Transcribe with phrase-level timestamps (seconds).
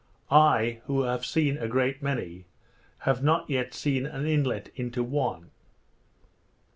[0.31, 2.45] I, who have seen a great many,
[3.05, 5.51] have not yet seen an inlet into one.